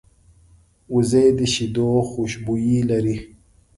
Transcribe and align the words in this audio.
وزې 0.93 1.25
د 1.37 1.39
شیدو 1.53 1.89
خوشبويي 2.09 2.79
لري 2.89 3.17